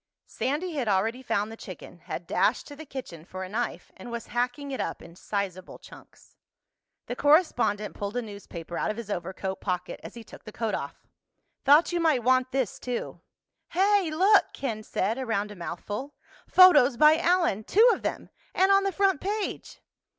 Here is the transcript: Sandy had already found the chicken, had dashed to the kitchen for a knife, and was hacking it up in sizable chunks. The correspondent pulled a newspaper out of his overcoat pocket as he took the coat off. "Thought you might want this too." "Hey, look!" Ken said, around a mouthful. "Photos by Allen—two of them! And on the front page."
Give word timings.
Sandy 0.25 0.73
had 0.73 0.87
already 0.87 1.21
found 1.21 1.51
the 1.51 1.55
chicken, 1.55 1.99
had 1.99 2.25
dashed 2.25 2.65
to 2.65 2.75
the 2.75 2.87
kitchen 2.87 3.23
for 3.23 3.43
a 3.43 3.49
knife, 3.49 3.91
and 3.95 4.09
was 4.09 4.25
hacking 4.33 4.71
it 4.71 4.81
up 4.81 4.99
in 4.99 5.15
sizable 5.15 5.77
chunks. 5.77 6.35
The 7.05 7.15
correspondent 7.15 7.93
pulled 7.93 8.17
a 8.17 8.23
newspaper 8.23 8.79
out 8.79 8.89
of 8.89 8.97
his 8.97 9.11
overcoat 9.11 9.61
pocket 9.61 9.99
as 10.01 10.15
he 10.15 10.23
took 10.23 10.43
the 10.43 10.51
coat 10.51 10.73
off. 10.73 11.05
"Thought 11.65 11.91
you 11.91 11.99
might 11.99 12.23
want 12.23 12.49
this 12.51 12.79
too." 12.79 13.21
"Hey, 13.69 14.09
look!" 14.09 14.45
Ken 14.53 14.81
said, 14.81 15.19
around 15.19 15.51
a 15.51 15.55
mouthful. 15.55 16.15
"Photos 16.47 16.97
by 16.97 17.19
Allen—two 17.19 17.91
of 17.93 18.01
them! 18.01 18.31
And 18.55 18.71
on 18.71 18.81
the 18.83 18.91
front 18.91 19.21
page." 19.21 19.81